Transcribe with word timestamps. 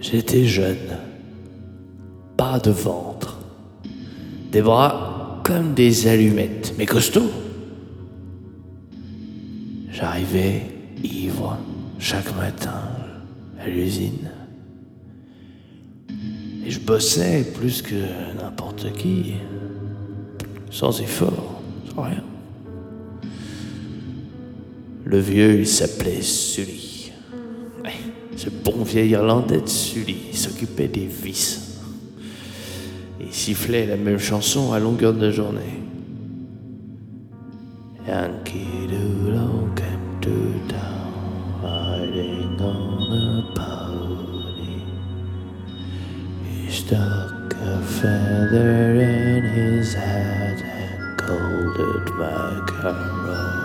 J'étais 0.00 0.44
jeune, 0.44 0.98
pas 2.36 2.58
de 2.58 2.70
ventre, 2.70 3.38
des 4.52 4.62
bras 4.62 5.40
comme 5.44 5.74
des 5.74 6.06
allumettes, 6.06 6.74
mais 6.76 6.86
costauds. 6.86 7.30
J'arrivais 9.90 10.62
ivre 11.02 11.56
chaque 11.98 12.36
matin 12.36 12.82
à 13.60 13.68
l'usine. 13.68 14.30
Et 16.64 16.70
je 16.70 16.80
bossais 16.80 17.44
plus 17.54 17.80
que 17.80 17.94
n'importe 18.40 18.92
qui, 18.92 19.34
sans 20.70 21.00
effort, 21.00 21.62
sans 21.94 22.02
rien. 22.02 22.24
Le 25.04 25.18
vieux, 25.20 25.60
il 25.60 25.66
s'appelait 25.66 26.22
Sully. 26.22 26.95
Ce 28.36 28.50
bon 28.50 28.84
vieil 28.84 29.10
Irlandais 29.10 29.62
de 29.62 29.66
Sully, 29.66 30.34
s'occupait 30.34 30.88
des 30.88 31.06
vis. 31.06 31.80
Il 33.18 33.32
sifflait 33.32 33.86
la 33.86 33.96
même 33.96 34.18
chanson 34.18 34.72
à 34.72 34.78
longueur 34.78 35.14
de 35.14 35.30
journée. 35.30 35.80
Yankee 38.06 38.86
Doodle 38.88 39.74
came 39.74 40.20
to 40.20 40.60
town, 40.68 41.62
riding 41.62 42.60
on 42.60 43.10
a 43.10 43.54
pony. 43.54 44.84
He 46.44 46.70
stuck 46.70 47.54
a 47.54 47.80
feather 47.82 49.00
in 49.00 49.44
his 49.44 49.94
hat 49.94 50.62
and 50.62 51.18
called 51.18 51.80
it 51.80 52.14
macaroni. 52.14 53.55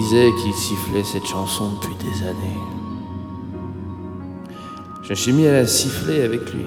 Disait 0.00 0.32
qu'il 0.34 0.52
sifflait 0.52 1.04
cette 1.04 1.26
chanson 1.26 1.70
depuis 1.74 1.94
des 2.04 2.26
années. 2.26 2.60
Je 5.04 5.10
me 5.10 5.14
suis 5.14 5.32
mis 5.32 5.46
à 5.46 5.52
la 5.52 5.66
siffler 5.68 6.22
avec 6.22 6.52
lui. 6.52 6.64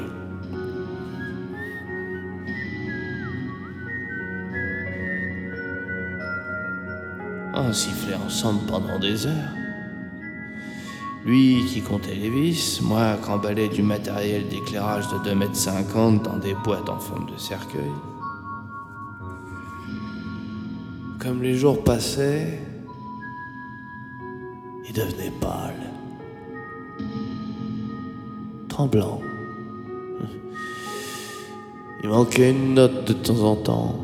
On 7.54 7.74
sifflait 7.74 8.16
ensemble 8.16 8.62
pendant 8.66 8.98
des 8.98 9.26
heures. 9.26 9.54
Lui 11.26 11.66
qui 11.66 11.82
comptait 11.82 12.16
les 12.16 12.30
vis, 12.30 12.80
moi 12.82 13.18
qui 13.22 13.30
emballais 13.30 13.68
du 13.68 13.84
matériel 13.84 14.48
d'éclairage 14.48 15.10
de 15.10 15.18
2,50 15.30 16.08
m 16.08 16.20
dans 16.20 16.38
des 16.38 16.54
boîtes 16.54 16.88
en 16.88 17.00
forme 17.00 17.30
de 17.30 17.38
cercueil. 17.38 17.92
Comme 21.20 21.42
les 21.42 21.56
jours 21.56 21.84
passaient, 21.84 22.77
devenait 24.98 25.32
pâle 25.40 25.76
tremblant. 28.68 29.22
Il 32.04 32.10
manquait 32.10 32.52
une 32.52 32.74
note 32.74 33.06
de 33.06 33.14
temps 33.14 33.44
en 33.44 33.56
temps. 33.56 33.96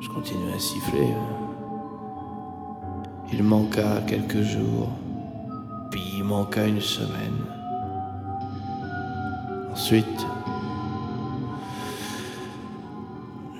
Je 0.00 0.08
continuais 0.08 0.54
à 0.54 0.58
siffler. 0.58 1.14
Il 3.32 3.42
manqua 3.42 4.00
quelques 4.06 4.42
jours, 4.42 4.88
puis 5.90 6.02
il 6.16 6.24
manqua 6.24 6.66
une 6.66 6.80
semaine. 6.80 7.40
Ensuite, 9.70 10.26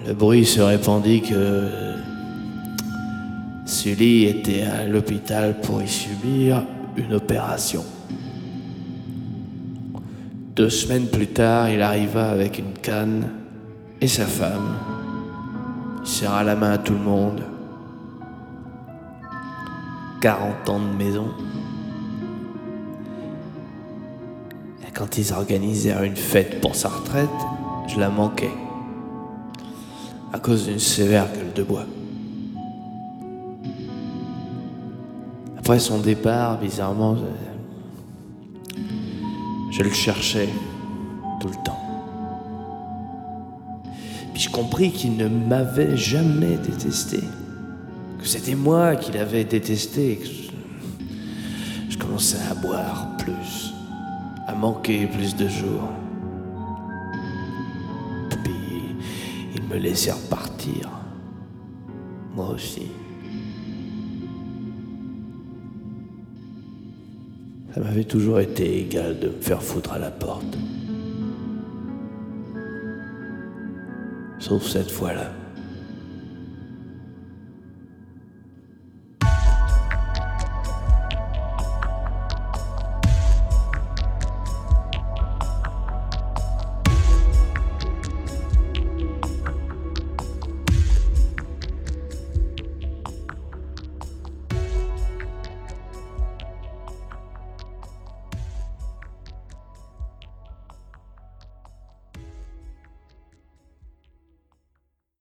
le 0.06 0.14
bruit 0.14 0.44
se 0.44 0.60
répandit 0.60 1.22
que 1.22 1.68
Sully 3.64 4.24
était 4.24 4.62
à 4.62 4.84
l'hôpital 4.84 5.60
pour 5.60 5.80
y 5.80 5.88
subir 5.88 6.64
une 6.96 7.14
opération. 7.14 7.84
Deux 10.54 10.70
semaines 10.70 11.06
plus 11.06 11.28
tard, 11.28 11.70
il 11.70 11.80
arriva 11.80 12.30
avec 12.30 12.58
une 12.58 12.72
canne 12.82 13.28
et 14.00 14.08
sa 14.08 14.26
femme. 14.26 14.76
Il 16.02 16.06
serra 16.06 16.42
la 16.42 16.56
main 16.56 16.72
à 16.72 16.78
tout 16.78 16.92
le 16.92 16.98
monde. 16.98 17.42
40 20.20 20.68
ans 20.68 20.80
de 20.80 20.96
maison. 21.04 21.28
Et 24.86 24.90
quand 24.92 25.16
ils 25.16 25.32
organisèrent 25.32 26.02
une 26.02 26.16
fête 26.16 26.60
pour 26.60 26.74
sa 26.74 26.88
retraite, 26.88 27.28
je 27.88 27.98
la 27.98 28.10
manquais. 28.10 28.50
À 30.32 30.38
cause 30.38 30.66
d'une 30.66 30.78
sévère 30.78 31.26
gueule 31.32 31.52
de 31.54 31.62
bois. 31.62 31.84
Après 35.58 35.78
son 35.78 35.98
départ, 35.98 36.58
bizarrement, 36.58 37.16
je, 39.70 39.82
le 39.82 39.90
cherchais 39.90 40.48
tout 41.40 41.48
le 41.48 41.64
temps. 41.64 41.78
Puis 44.32 44.42
je 44.42 44.50
compris 44.50 44.90
qu'il 44.90 45.16
ne 45.16 45.28
m'avait 45.28 45.96
jamais 45.96 46.56
détesté. 46.56 47.20
Que 48.18 48.26
c'était 48.26 48.54
moi 48.54 48.96
qui 48.96 49.12
l'avais 49.12 49.44
détesté. 49.44 50.18
Je 51.88 51.98
commençais 51.98 52.38
à 52.50 52.54
boire 52.54 53.06
plus, 53.18 53.72
à 54.48 54.54
manquer 54.54 55.06
plus 55.06 55.36
de 55.36 55.46
jours. 55.46 55.90
Me 59.72 59.78
laissait 59.78 60.12
repartir. 60.12 60.90
Moi 62.34 62.50
aussi. 62.50 62.88
Ça 67.74 67.80
m'avait 67.80 68.04
toujours 68.04 68.40
été 68.40 68.80
égal 68.80 69.18
de 69.18 69.28
me 69.28 69.40
faire 69.40 69.62
foutre 69.62 69.92
à 69.92 69.98
la 69.98 70.10
porte. 70.10 70.58
Sauf 74.38 74.66
cette 74.66 74.90
fois-là. 74.90 75.41